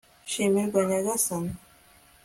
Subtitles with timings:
[0.29, 1.51] shimirwa nyagasani